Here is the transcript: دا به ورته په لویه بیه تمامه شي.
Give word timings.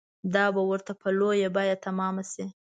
دا 0.33 0.45
به 0.55 0.61
ورته 0.69 0.91
په 1.01 1.07
لویه 1.19 1.49
بیه 1.55 1.75
تمامه 1.85 2.23
شي. 2.31 2.45